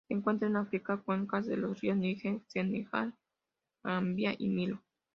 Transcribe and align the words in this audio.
Se 0.07 0.15
encuentran 0.15 0.53
en 0.53 0.57
África: 0.57 0.97
cuencas 0.97 1.45
de 1.45 1.57
los 1.57 1.79
ríos 1.79 1.95
Níger, 1.95 2.41
Senegal, 2.47 3.13
Gambia 3.83 4.33
y 4.35 4.47
Nilo. 4.49 4.81